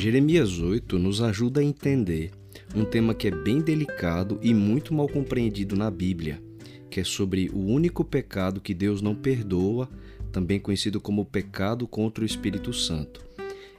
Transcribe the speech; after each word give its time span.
Jeremias 0.00 0.58
8 0.58 0.98
nos 0.98 1.20
ajuda 1.20 1.60
a 1.60 1.62
entender 1.62 2.30
um 2.74 2.86
tema 2.86 3.12
que 3.12 3.28
é 3.28 3.30
bem 3.30 3.60
delicado 3.60 4.40
e 4.40 4.54
muito 4.54 4.94
mal 4.94 5.06
compreendido 5.06 5.76
na 5.76 5.90
Bíblia, 5.90 6.42
que 6.88 7.00
é 7.00 7.04
sobre 7.04 7.50
o 7.52 7.58
único 7.58 8.02
pecado 8.02 8.62
que 8.62 8.72
Deus 8.72 9.02
não 9.02 9.14
perdoa, 9.14 9.90
também 10.32 10.58
conhecido 10.58 11.02
como 11.02 11.26
pecado 11.26 11.86
contra 11.86 12.22
o 12.24 12.26
Espírito 12.26 12.72
Santo. 12.72 13.20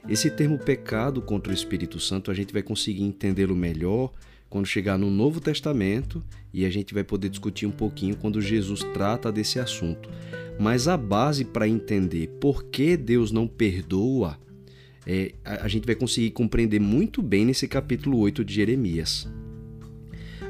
Esse 0.08 0.30
termo 0.30 0.56
pecado 0.60 1.20
contra 1.20 1.50
o 1.50 1.54
Espírito 1.54 1.98
Santo 1.98 2.30
a 2.30 2.34
gente 2.34 2.52
vai 2.52 2.62
conseguir 2.62 3.02
entendê-lo 3.02 3.56
melhor 3.56 4.12
quando 4.48 4.66
chegar 4.66 4.96
no 4.96 5.10
Novo 5.10 5.40
Testamento 5.40 6.22
e 6.54 6.64
a 6.64 6.70
gente 6.70 6.94
vai 6.94 7.02
poder 7.02 7.30
discutir 7.30 7.66
um 7.66 7.72
pouquinho 7.72 8.16
quando 8.16 8.40
Jesus 8.40 8.84
trata 8.94 9.32
desse 9.32 9.58
assunto. 9.58 10.08
Mas 10.56 10.86
a 10.86 10.96
base 10.96 11.44
para 11.44 11.66
entender 11.66 12.28
por 12.40 12.62
que 12.62 12.96
Deus 12.96 13.32
não 13.32 13.48
perdoa 13.48 14.38
é, 15.06 15.32
a, 15.44 15.64
a 15.64 15.68
gente 15.68 15.86
vai 15.86 15.94
conseguir 15.94 16.30
compreender 16.30 16.80
muito 16.80 17.22
bem 17.22 17.44
nesse 17.44 17.66
capítulo 17.66 18.18
8 18.18 18.44
de 18.44 18.54
Jeremias. 18.54 19.28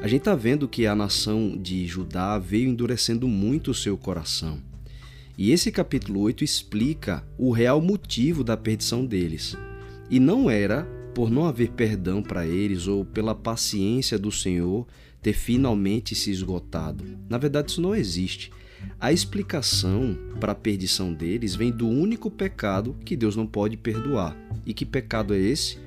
A 0.03 0.09
gente 0.09 0.21
está 0.21 0.35
vendo 0.35 0.69
que 0.69 0.87
a 0.87 0.97
nação 0.97 1.57
de 1.57 1.87
Judá 1.87 2.39
veio 2.39 2.69
endurecendo 2.69 3.29
muito 3.29 3.71
o 3.71 3.75
seu 3.75 3.97
coração. 3.97 4.61
E 5.39 5.53
esse 5.53 5.71
capítulo 5.71 6.21
8 6.21 6.45
explica 6.45 7.25
o 7.39 7.51
real 7.51 7.81
motivo 7.81 8.45
da 8.45 8.57
perdição 8.57 9.07
deles. 9.07 9.57
E 10.11 10.21
não 10.21 10.51
era 10.51 10.87
por 11.15 11.31
não 11.31 11.47
haver 11.47 11.71
perdão 11.71 12.23
para 12.23 12.47
eles 12.47 12.87
ou 12.87 13.05
pela 13.05 13.35
paciência 13.35 14.19
do 14.19 14.31
Senhor 14.31 14.87
ter 15.23 15.33
finalmente 15.33 16.15
se 16.15 16.31
esgotado. 16.31 17.05
Na 17.29 17.39
verdade, 17.39 17.71
isso 17.71 17.81
não 17.81 17.95
existe. 17.95 18.51
A 19.01 19.13
explicação 19.13 20.17
para 20.39 20.53
a 20.53 20.55
perdição 20.55 21.13
deles 21.13 21.55
vem 21.55 21.71
do 21.71 21.89
único 21.89 22.31
pecado 22.31 22.97
que 23.05 23.17
Deus 23.17 23.35
não 23.35 23.47
pode 23.47 23.77
perdoar. 23.77 24.37
E 24.65 24.73
que 24.73 24.87
pecado 24.87 25.35
é 25.35 25.39
esse? 25.39 25.79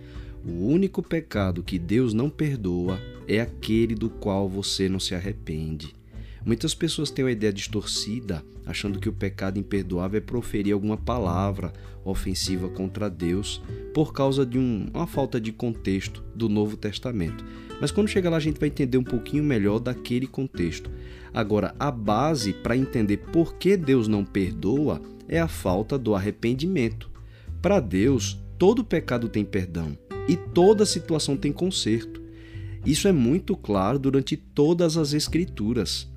O 0.46 0.68
único 0.68 1.02
pecado 1.02 1.64
que 1.64 1.80
Deus 1.80 2.14
não 2.14 2.30
perdoa 2.30 3.00
é 3.28 3.40
aquele 3.40 3.96
do 3.96 4.10
qual 4.10 4.48
você 4.48 4.88
não 4.88 5.00
se 5.00 5.16
arrepende. 5.16 5.96
Muitas 6.46 6.76
pessoas 6.76 7.10
têm 7.10 7.26
uma 7.26 7.32
ideia 7.32 7.52
distorcida, 7.52 8.46
achando 8.68 9.00
que 9.00 9.10
o 9.10 9.14
pecado 9.14 9.58
imperdoável 9.58 10.20
é 10.20 10.22
proferir 10.22 10.74
alguma 10.74 10.96
palavra 10.96 11.74
ofensiva 12.04 12.70
contra 12.70 13.10
Deus 13.10 13.60
por 13.96 14.14
causa 14.14 14.46
de 14.46 14.60
um, 14.60 14.88
uma 14.94 15.08
falta 15.08 15.42
de 15.42 15.52
contexto 15.52 16.24
do 16.36 16.48
Novo 16.48 16.78
Testamento. 16.78 17.44
Mas 17.82 17.90
quando 17.90 18.10
chega 18.10 18.30
lá, 18.30 18.38
a 18.38 18.40
gente 18.40 18.60
vai 18.60 18.70
entender 18.70 19.00
um 19.00 19.04
pouquinho 19.04 19.44
melhor 19.44 19.80
daquele 19.80 20.28
contexto. 20.28 20.92
Agora, 21.34 21.74
a 21.80 21.90
base 21.90 22.54
para 22.54 22.78
entender 22.78 23.18
por 23.18 23.56
que 23.56 23.76
Deus 23.76 24.08
não 24.08 24.24
perdoa 24.24 25.02
é 25.28 25.40
a 25.40 25.48
falta 25.48 25.98
do 25.98 26.14
arrependimento. 26.14 27.10
Para 27.60 27.80
Deus, 27.80 28.40
todo 28.60 28.84
pecado 28.84 29.28
tem 29.30 29.44
perdão 29.44 29.98
e 30.30 30.38
toda 30.38 30.86
situação 30.86 31.36
tem 31.36 31.52
conserto. 31.52 32.22
Isso 32.86 33.08
é 33.08 33.12
muito 33.12 33.58
claro 33.58 33.98
durante 33.98 34.38
todas 34.38 34.96
as 34.96 35.12
Escrituras. 35.12 36.08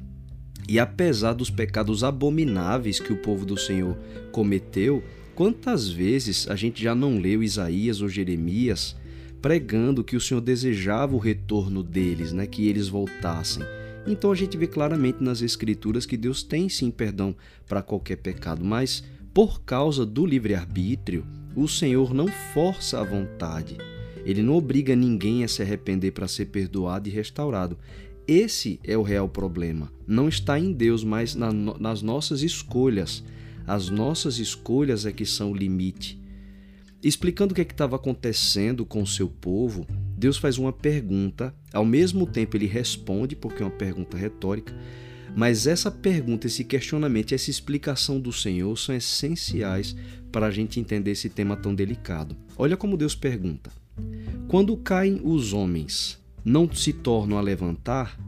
E 0.69 0.79
apesar 0.79 1.33
dos 1.33 1.49
pecados 1.49 2.05
abomináveis 2.05 3.01
que 3.01 3.13
o 3.13 3.17
povo 3.17 3.47
do 3.47 3.57
Senhor 3.57 3.97
cometeu, 4.31 5.03
quantas 5.35 5.89
vezes 5.89 6.47
a 6.47 6.55
gente 6.55 6.83
já 6.83 6.95
não 6.95 7.19
leu 7.19 7.43
Isaías 7.43 8.03
ou 8.03 8.09
Jeremias 8.09 8.95
pregando 9.41 10.05
que 10.05 10.17
o 10.17 10.21
Senhor 10.21 10.41
desejava 10.41 11.15
o 11.17 11.19
retorno 11.19 11.83
deles, 11.83 12.33
né, 12.33 12.47
que 12.47 12.69
eles 12.69 12.87
voltassem? 12.89 13.63
Então 14.07 14.31
a 14.31 14.35
gente 14.35 14.59
vê 14.59 14.67
claramente 14.67 15.23
nas 15.23 15.41
Escrituras 15.41 16.05
que 16.05 16.17
Deus 16.17 16.43
tem 16.43 16.69
sim 16.69 16.91
perdão 16.91 17.35
para 17.67 17.83
qualquer 17.83 18.17
pecado, 18.17 18.63
mas 18.63 19.03
por 19.33 19.63
causa 19.63 20.05
do 20.05 20.27
livre-arbítrio, 20.27 21.25
o 21.57 21.67
Senhor 21.67 22.13
não 22.13 22.29
força 22.29 23.01
a 23.01 23.05
vontade. 23.05 23.77
Ele 24.25 24.43
não 24.43 24.55
obriga 24.57 24.95
ninguém 24.95 25.45
a 25.45 25.49
se 25.49 25.63
arrepender 25.63 26.11
para 26.11 26.29
ser 26.29 26.47
perdoado 26.47 27.09
e 27.09 27.13
restaurado. 27.13 27.79
Esse 28.29 28.79
é 28.85 28.95
o 28.95 29.03
real 29.03 29.27
problema. 29.27 29.91
Não 30.07 30.29
está 30.29 30.61
em 30.61 30.71
Deus, 30.71 31.03
mas 31.03 31.35
na, 31.35 31.51
nas 31.51 32.03
nossas 32.03 32.43
escolhas. 32.43 33.25
As 33.67 33.89
nossas 33.89 34.39
escolhas 34.39 35.07
é 35.07 35.13
que 35.13 35.25
são 35.25 35.51
o 35.51 35.57
limite. 35.57 36.21
Explicando 37.03 37.53
o 37.53 37.55
que 37.55 37.63
é 37.63 37.65
estava 37.65 37.97
acontecendo 37.97 38.85
com 38.85 39.01
o 39.01 39.07
seu 39.07 39.31
povo, 39.31 39.87
Deus 40.15 40.37
faz 40.37 40.59
uma 40.59 40.75
pergunta, 40.75 41.55
ao 41.73 41.87
mesmo 41.87 42.27
tempo 42.27 42.55
ele 42.55 42.67
responde, 42.67 43.35
porque 43.35 43.63
é 43.63 43.67
uma 43.67 43.73
pergunta 43.73 44.17
retórica, 44.17 44.77
mas 45.35 45.67
essa 45.67 45.91
pergunta, 45.91 46.49
esse 46.49 46.65
questionamento, 46.65 47.35
essa 47.35 47.51
explicação 47.51 48.21
do 48.21 48.33
Senhor 48.33 48.77
são 48.77 48.95
essenciais 48.95 49.97
para 50.31 50.47
a 50.47 50.51
gente 50.51 50.79
entender 50.79 51.13
esse 51.13 51.31
tema 51.31 51.57
tão 51.57 51.75
delicado. 51.75 52.37
Olha 52.57 52.77
como 52.77 52.97
Deus 52.97 53.15
pergunta: 53.15 53.71
Quando 54.49 54.77
caem 54.77 55.21
os 55.23 55.53
homens, 55.53 56.18
não 56.45 56.73
se 56.73 56.93
tornam 56.93 57.39
a 57.39 57.41
levantar? 57.41 58.19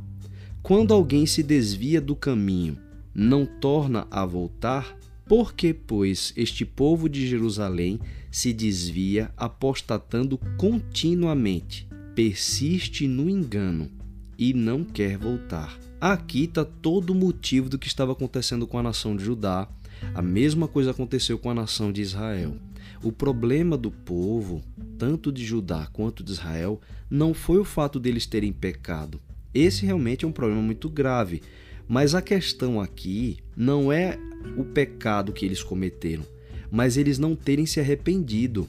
Quando 0.62 0.92
alguém 0.92 1.24
se 1.26 1.42
desvia 1.42 2.00
do 2.00 2.14
caminho, 2.14 2.78
não 3.14 3.46
torna 3.46 4.06
a 4.10 4.24
voltar? 4.24 4.96
Por 5.26 5.54
que, 5.54 5.72
pois, 5.72 6.32
este 6.36 6.64
povo 6.64 7.08
de 7.08 7.26
Jerusalém 7.26 8.00
se 8.30 8.52
desvia, 8.52 9.32
apostatando 9.36 10.38
continuamente, 10.58 11.88
persiste 12.14 13.06
no 13.06 13.28
engano 13.28 13.90
e 14.38 14.52
não 14.52 14.84
quer 14.84 15.16
voltar? 15.16 15.78
Aqui 16.00 16.44
está 16.44 16.64
todo 16.64 17.10
o 17.10 17.14
motivo 17.14 17.68
do 17.68 17.78
que 17.78 17.86
estava 17.86 18.12
acontecendo 18.12 18.66
com 18.66 18.78
a 18.78 18.82
nação 18.82 19.14
de 19.14 19.24
Judá. 19.24 19.68
A 20.14 20.22
mesma 20.22 20.66
coisa 20.66 20.90
aconteceu 20.90 21.38
com 21.38 21.50
a 21.50 21.54
nação 21.54 21.92
de 21.92 22.00
Israel. 22.00 22.56
O 23.02 23.12
problema 23.12 23.76
do 23.76 23.90
povo, 23.90 24.62
tanto 24.98 25.32
de 25.32 25.44
Judá 25.44 25.88
quanto 25.92 26.22
de 26.22 26.32
Israel, 26.32 26.80
não 27.08 27.32
foi 27.34 27.58
o 27.58 27.64
fato 27.64 27.98
deles 27.98 28.26
terem 28.26 28.52
pecado. 28.52 29.20
Esse 29.52 29.84
realmente 29.84 30.24
é 30.24 30.28
um 30.28 30.32
problema 30.32 30.62
muito 30.62 30.88
grave. 30.88 31.42
Mas 31.88 32.14
a 32.14 32.22
questão 32.22 32.80
aqui 32.80 33.38
não 33.56 33.90
é 33.90 34.16
o 34.56 34.64
pecado 34.64 35.32
que 35.32 35.44
eles 35.44 35.60
cometeram, 35.60 36.24
mas 36.70 36.96
eles 36.96 37.18
não 37.18 37.34
terem 37.34 37.66
se 37.66 37.80
arrependido. 37.80 38.68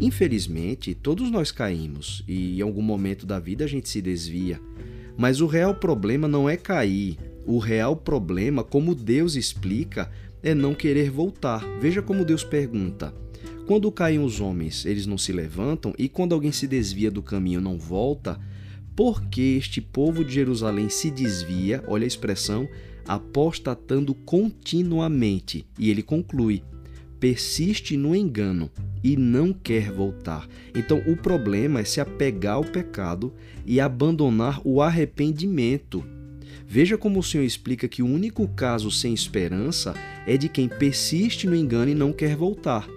Infelizmente, 0.00 0.92
todos 0.92 1.30
nós 1.30 1.52
caímos 1.52 2.24
e 2.26 2.58
em 2.58 2.62
algum 2.62 2.82
momento 2.82 3.24
da 3.24 3.38
vida 3.38 3.64
a 3.64 3.68
gente 3.68 3.88
se 3.88 4.02
desvia. 4.02 4.60
Mas 5.16 5.40
o 5.40 5.46
real 5.46 5.76
problema 5.76 6.26
não 6.26 6.50
é 6.50 6.56
cair. 6.56 7.16
O 7.46 7.58
real 7.58 7.94
problema, 7.94 8.64
como 8.64 8.96
Deus 8.96 9.36
explica, 9.36 10.10
é 10.42 10.52
não 10.52 10.74
querer 10.74 11.08
voltar. 11.08 11.64
Veja 11.80 12.02
como 12.02 12.24
Deus 12.24 12.42
pergunta: 12.42 13.14
quando 13.66 13.90
caem 13.90 14.20
os 14.20 14.40
homens, 14.40 14.86
eles 14.86 15.06
não 15.06 15.18
se 15.18 15.32
levantam, 15.32 15.92
e 15.98 16.08
quando 16.08 16.32
alguém 16.32 16.52
se 16.52 16.68
desvia 16.68 17.10
do 17.10 17.20
caminho, 17.20 17.60
não 17.60 17.76
volta, 17.76 18.40
porque 18.94 19.40
este 19.58 19.80
povo 19.80 20.24
de 20.24 20.32
Jerusalém 20.32 20.88
se 20.88 21.10
desvia, 21.10 21.82
olha 21.88 22.04
a 22.04 22.06
expressão, 22.06 22.68
apostatando 23.06 24.14
continuamente. 24.14 25.66
E 25.78 25.90
ele 25.90 26.02
conclui: 26.02 26.62
persiste 27.18 27.96
no 27.96 28.14
engano 28.14 28.70
e 29.02 29.16
não 29.16 29.52
quer 29.52 29.90
voltar. 29.90 30.48
Então 30.72 31.02
o 31.04 31.16
problema 31.16 31.80
é 31.80 31.84
se 31.84 32.00
apegar 32.00 32.54
ao 32.54 32.64
pecado 32.64 33.34
e 33.66 33.80
abandonar 33.80 34.60
o 34.64 34.80
arrependimento. 34.80 36.04
Veja 36.68 36.96
como 36.96 37.18
o 37.18 37.22
Senhor 37.22 37.44
explica 37.44 37.88
que 37.88 38.02
o 38.02 38.06
único 38.06 38.46
caso 38.48 38.92
sem 38.92 39.12
esperança 39.12 39.92
é 40.24 40.36
de 40.36 40.48
quem 40.48 40.68
persiste 40.68 41.48
no 41.48 41.54
engano 41.54 41.90
e 41.90 41.94
não 41.94 42.12
quer 42.12 42.36
voltar. 42.36 42.95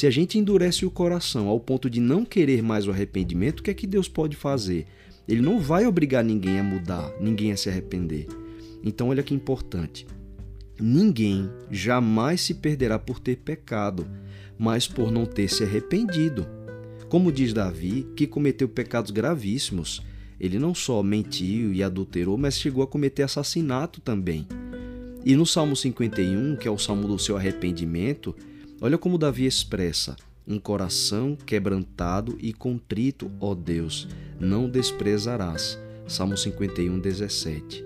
Se 0.00 0.06
a 0.06 0.10
gente 0.10 0.38
endurece 0.38 0.86
o 0.86 0.90
coração 0.90 1.46
ao 1.46 1.60
ponto 1.60 1.90
de 1.90 2.00
não 2.00 2.24
querer 2.24 2.62
mais 2.62 2.86
o 2.86 2.90
arrependimento, 2.90 3.60
o 3.60 3.62
que 3.62 3.70
é 3.70 3.74
que 3.74 3.86
Deus 3.86 4.08
pode 4.08 4.34
fazer? 4.34 4.86
Ele 5.28 5.42
não 5.42 5.60
vai 5.60 5.84
obrigar 5.84 6.24
ninguém 6.24 6.58
a 6.58 6.64
mudar, 6.64 7.12
ninguém 7.20 7.52
a 7.52 7.56
se 7.58 7.68
arrepender. 7.68 8.26
Então, 8.82 9.10
olha 9.10 9.22
que 9.22 9.34
importante. 9.34 10.06
Ninguém 10.80 11.50
jamais 11.70 12.40
se 12.40 12.54
perderá 12.54 12.98
por 12.98 13.20
ter 13.20 13.36
pecado, 13.36 14.08
mas 14.58 14.88
por 14.88 15.12
não 15.12 15.26
ter 15.26 15.48
se 15.48 15.64
arrependido. 15.64 16.46
Como 17.10 17.30
diz 17.30 17.52
Davi, 17.52 18.06
que 18.16 18.26
cometeu 18.26 18.70
pecados 18.70 19.10
gravíssimos, 19.10 20.00
ele 20.40 20.58
não 20.58 20.74
só 20.74 21.02
mentiu 21.02 21.74
e 21.74 21.82
adulterou, 21.82 22.38
mas 22.38 22.58
chegou 22.58 22.82
a 22.82 22.86
cometer 22.86 23.24
assassinato 23.24 24.00
também. 24.00 24.48
E 25.26 25.36
no 25.36 25.44
Salmo 25.44 25.76
51, 25.76 26.56
que 26.56 26.66
é 26.66 26.70
o 26.70 26.78
salmo 26.78 27.06
do 27.06 27.18
seu 27.18 27.36
arrependimento, 27.36 28.34
Olha 28.80 28.96
como 28.96 29.18
Davi 29.18 29.44
expressa: 29.44 30.16
um 30.46 30.58
coração 30.58 31.36
quebrantado 31.36 32.36
e 32.40 32.52
contrito, 32.52 33.30
ó 33.38 33.54
Deus, 33.54 34.08
não 34.38 34.68
desprezarás. 34.68 35.78
Salmo 36.08 36.36
51, 36.36 36.98
17. 36.98 37.84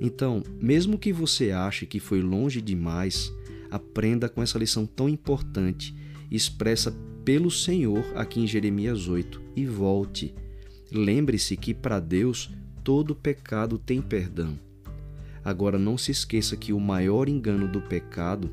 Então, 0.00 0.42
mesmo 0.60 0.98
que 0.98 1.12
você 1.12 1.50
ache 1.50 1.86
que 1.86 1.98
foi 1.98 2.20
longe 2.20 2.60
demais, 2.60 3.32
aprenda 3.70 4.28
com 4.28 4.42
essa 4.42 4.58
lição 4.58 4.86
tão 4.86 5.08
importante, 5.08 5.94
expressa 6.30 6.94
pelo 7.24 7.50
Senhor 7.50 8.04
aqui 8.14 8.40
em 8.40 8.46
Jeremias 8.46 9.08
8, 9.08 9.40
e 9.56 9.64
volte. 9.64 10.34
Lembre-se 10.92 11.56
que 11.56 11.74
para 11.74 11.98
Deus 11.98 12.50
todo 12.84 13.16
pecado 13.16 13.78
tem 13.78 14.00
perdão. 14.00 14.56
Agora, 15.42 15.78
não 15.78 15.96
se 15.96 16.10
esqueça 16.10 16.56
que 16.56 16.72
o 16.72 16.78
maior 16.78 17.28
engano 17.28 17.66
do 17.66 17.80
pecado 17.80 18.50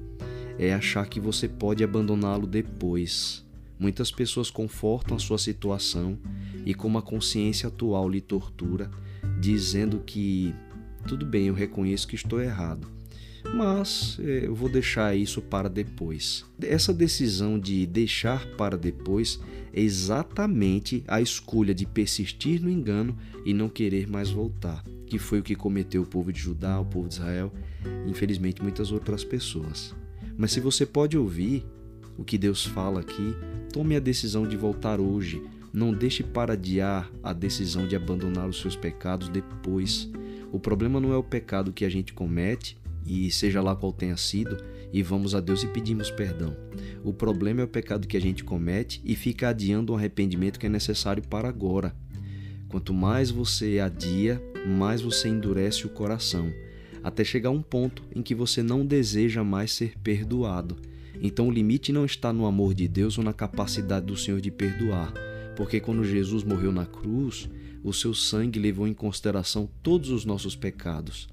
é 0.57 0.73
achar 0.73 1.07
que 1.07 1.19
você 1.19 1.47
pode 1.47 1.83
abandoná-lo 1.83 2.47
depois. 2.47 3.45
Muitas 3.79 4.11
pessoas 4.11 4.50
confortam 4.50 5.17
a 5.17 5.19
sua 5.19 5.38
situação 5.38 6.17
e, 6.65 6.73
como 6.73 6.97
a 6.97 7.01
consciência 7.01 7.67
atual 7.67 8.09
lhe 8.09 8.21
tortura, 8.21 8.89
dizendo 9.39 10.00
que 10.05 10.53
tudo 11.07 11.25
bem, 11.25 11.47
eu 11.47 11.53
reconheço 11.53 12.07
que 12.07 12.15
estou 12.15 12.41
errado, 12.41 12.88
mas 13.53 14.17
eh, 14.21 14.44
eu 14.45 14.55
vou 14.55 14.69
deixar 14.69 15.15
isso 15.15 15.41
para 15.41 15.69
depois. 15.69 16.45
Essa 16.61 16.94
decisão 16.94 17.59
de 17.59 17.85
deixar 17.85 18.45
para 18.56 18.77
depois 18.77 19.39
é 19.73 19.81
exatamente 19.81 21.03
a 21.07 21.19
escolha 21.19 21.73
de 21.73 21.85
persistir 21.85 22.61
no 22.61 22.69
engano 22.69 23.17
e 23.45 23.53
não 23.53 23.67
querer 23.67 24.07
mais 24.07 24.29
voltar, 24.29 24.83
que 25.06 25.19
foi 25.19 25.39
o 25.39 25.44
que 25.44 25.56
cometeu 25.56 26.03
o 26.03 26.07
povo 26.07 26.31
de 26.31 26.39
Judá, 26.39 26.79
o 26.79 26.85
povo 26.85 27.09
de 27.09 27.15
Israel, 27.15 27.51
e 28.07 28.09
infelizmente 28.09 28.61
muitas 28.61 28.91
outras 28.91 29.23
pessoas. 29.25 29.94
Mas 30.38 30.51
se 30.51 30.59
você 30.59 30.85
pode 30.85 31.18
ouvir 31.18 31.65
o 32.18 32.24
que 32.24 32.38
Deus 32.38 32.65
fala 32.65 33.00
aqui, 33.00 33.35
tome 33.71 33.95
a 33.95 34.00
decisão 34.00 34.47
de 34.47 34.57
voltar 34.57 35.00
hoje. 35.00 35.41
Não 35.71 35.94
deixe 35.94 36.24
para 36.24 36.53
adiar 36.53 37.12
a 37.24 37.33
decisão 37.33 37.88
de 37.88 37.95
abandonar 37.95 38.47
os 38.47 38.62
seus 38.62 38.75
pecados 38.75 39.30
depois. 39.30 40.09
O 40.51 40.59
problema 40.59 41.00
não 41.00 41.12
é 41.12 41.18
o 41.18 41.24
pecado 41.24 41.74
que 41.74 41.83
a 41.83 41.89
gente 41.89 42.13
comete, 42.13 42.77
e 43.06 43.30
seja 43.31 43.62
lá 43.62 43.75
qual 43.75 43.91
tenha 43.91 44.15
sido, 44.15 44.57
e 44.91 45.01
vamos 45.01 45.33
a 45.33 45.39
Deus 45.39 45.63
e 45.63 45.68
pedimos 45.68 46.12
perdão. 46.12 46.56
O 47.03 47.12
problema 47.12 47.62
é 47.62 47.63
o 47.63 47.68
pecado 47.68 48.07
que 48.07 48.15
a 48.15 48.21
gente 48.21 48.44
comete 48.44 49.01
e 49.03 49.15
fica 49.15 49.50
adiando 49.50 49.91
o 49.91 49.95
arrependimento 49.95 50.59
que 50.59 50.68
é 50.68 50.69
necessário 50.69 51.24
para 51.24 51.50
agora. 51.50 51.95
Quanto 52.69 52.94
mais 52.94 53.30
você 53.30 53.80
adia, 53.80 54.41
mais 54.65 55.01
você 55.01 55.27
endurece 55.27 55.85
o 55.85 55.89
coração, 55.89 56.51
até 57.03 57.23
chegar 57.23 57.50
um 57.50 57.61
ponto 57.61 58.01
em 58.15 58.21
que 58.21 58.33
você 58.33 58.63
não 58.63 58.85
deseja 58.85 59.44
mais 59.44 59.71
ser 59.71 59.97
perdoado. 60.00 60.77
Então 61.21 61.47
o 61.47 61.51
limite 61.51 61.91
não 61.91 62.05
está 62.05 62.31
no 62.31 62.45
amor 62.45 62.73
de 62.73 62.88
Deus 62.88 63.17
ou 63.17 63.23
na 63.23 63.33
capacidade 63.33 64.05
do 64.05 64.17
Senhor 64.17 64.41
de 64.41 64.50
perdoar, 64.50 65.13
porque 65.55 65.79
quando 65.79 66.03
Jesus 66.03 66.44
morreu 66.44 66.71
na 66.71 66.85
cruz, 66.85 67.50
o 67.83 67.91
seu 67.94 68.13
sangue 68.13 68.59
levou 68.59 68.88
em 68.88 68.94
consideração 68.94 69.69
todos 69.81 70.09
os 70.09 70.25
nossos 70.25 70.55
pecados. 70.55 71.27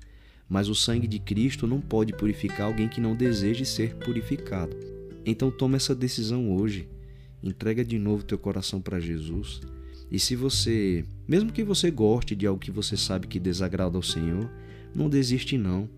Mas 0.48 0.68
o 0.68 0.74
sangue 0.74 1.06
de 1.06 1.20
Cristo 1.20 1.66
não 1.66 1.80
pode 1.80 2.12
purificar 2.12 2.66
alguém 2.66 2.88
que 2.88 3.00
não 3.00 3.14
deseje 3.14 3.64
ser 3.64 3.94
purificado. 3.94 4.76
Então 5.24 5.50
tome 5.50 5.76
essa 5.76 5.94
decisão 5.94 6.52
hoje. 6.52 6.88
Entrega 7.42 7.84
de 7.84 7.98
novo 7.98 8.24
teu 8.24 8.36
coração 8.36 8.80
para 8.80 8.98
Jesus. 8.98 9.60
E 10.10 10.18
se 10.18 10.34
você, 10.34 11.04
mesmo 11.26 11.52
que 11.52 11.62
você 11.62 11.88
goste 11.90 12.34
de 12.34 12.46
algo 12.46 12.60
que 12.60 12.72
você 12.72 12.96
sabe 12.96 13.28
que 13.28 13.38
desagrada 13.38 13.96
ao 13.96 14.02
Senhor, 14.02 14.50
não 14.94 15.08
desiste 15.08 15.56
não. 15.58 15.88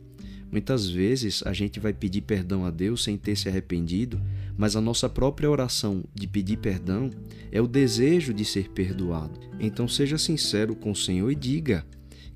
Muitas 0.50 0.88
vezes 0.88 1.42
a 1.46 1.52
gente 1.52 1.80
vai 1.80 1.92
pedir 1.94 2.20
perdão 2.20 2.66
a 2.66 2.70
Deus 2.70 3.02
sem 3.02 3.16
ter 3.16 3.36
se 3.36 3.48
arrependido, 3.48 4.20
mas 4.56 4.76
a 4.76 4.80
nossa 4.80 5.08
própria 5.08 5.50
oração 5.50 6.04
de 6.14 6.26
pedir 6.26 6.58
perdão 6.58 7.08
é 7.50 7.60
o 7.60 7.66
desejo 7.66 8.34
de 8.34 8.44
ser 8.44 8.68
perdoado. 8.70 9.40
Então 9.58 9.88
seja 9.88 10.18
sincero 10.18 10.76
com 10.76 10.90
o 10.90 10.96
Senhor 10.96 11.30
e 11.30 11.34
diga: 11.34 11.86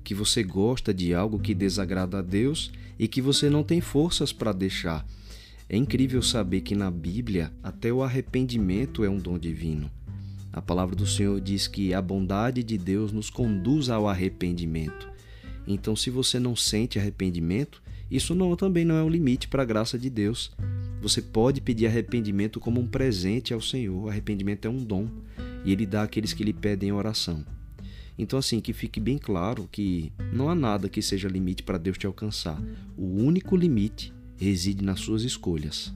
que 0.07 0.15
você 0.15 0.41
gosta 0.41 0.93
de 0.93 1.13
algo 1.13 1.37
que 1.37 1.53
desagrada 1.53 2.19
a 2.19 2.21
Deus 2.21 2.71
e 2.97 3.09
que 3.09 3.21
você 3.21 3.49
não 3.49 3.61
tem 3.61 3.81
forças 3.81 4.31
para 4.31 4.53
deixar. 4.53 5.05
É 5.67 5.75
incrível 5.75 6.21
saber 6.21 6.61
que 6.61 6.73
na 6.73 6.89
Bíblia 6.89 7.51
até 7.61 7.91
o 7.91 8.01
arrependimento 8.01 9.03
é 9.03 9.09
um 9.09 9.17
dom 9.17 9.37
divino. 9.37 9.91
A 10.53 10.61
palavra 10.61 10.95
do 10.95 11.05
Senhor 11.05 11.41
diz 11.41 11.67
que 11.67 11.93
a 11.93 12.01
bondade 12.01 12.63
de 12.63 12.77
Deus 12.77 13.11
nos 13.11 13.29
conduz 13.29 13.89
ao 13.89 14.07
arrependimento. 14.07 15.09
Então, 15.67 15.95
se 15.95 16.09
você 16.09 16.39
não 16.39 16.55
sente 16.55 16.97
arrependimento, 16.97 17.83
isso 18.09 18.33
não, 18.33 18.55
também 18.55 18.85
não 18.85 18.95
é 18.95 19.03
um 19.03 19.09
limite 19.09 19.47
para 19.49 19.63
a 19.63 19.65
graça 19.65 19.99
de 19.99 20.09
Deus. 20.09 20.51
Você 21.01 21.21
pode 21.21 21.59
pedir 21.59 21.85
arrependimento 21.85 22.59
como 22.59 22.79
um 22.79 22.87
presente 22.87 23.53
ao 23.53 23.61
Senhor. 23.61 24.09
Arrependimento 24.09 24.65
é 24.65 24.69
um 24.69 24.83
dom 24.83 25.09
e 25.65 25.71
Ele 25.71 25.85
dá 25.85 26.03
àqueles 26.03 26.33
que 26.33 26.43
lhe 26.43 26.53
pedem 26.53 26.91
oração. 26.91 27.45
Então, 28.17 28.39
assim, 28.39 28.59
que 28.59 28.73
fique 28.73 28.99
bem 28.99 29.17
claro 29.17 29.67
que 29.71 30.11
não 30.33 30.49
há 30.49 30.55
nada 30.55 30.89
que 30.89 31.01
seja 31.01 31.27
limite 31.27 31.61
para 31.61 31.77
Deus 31.77 31.97
te 31.97 32.07
alcançar. 32.07 32.59
O 32.97 33.05
único 33.05 33.55
limite 33.55 34.11
reside 34.37 34.83
nas 34.83 35.01
suas 35.01 35.23
escolhas. 35.23 35.93